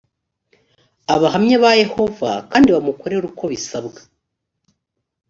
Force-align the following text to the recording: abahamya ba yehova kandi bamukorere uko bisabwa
abahamya 1.15 1.57
ba 1.63 1.71
yehova 1.81 2.31
kandi 2.51 2.67
bamukorere 2.75 3.23
uko 3.31 3.43
bisabwa 3.51 3.99